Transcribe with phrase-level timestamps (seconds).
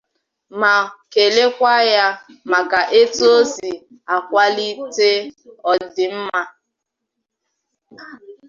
[0.59, 0.75] ma
[1.11, 2.05] kelekwa ya
[2.51, 3.69] maka etu o si
[4.15, 5.11] akwàlite
[5.71, 6.41] ọdịmma